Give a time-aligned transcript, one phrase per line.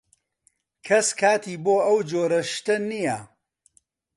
[0.85, 3.17] کەس کاتی بۆ ئەو جۆرە شتە نییە.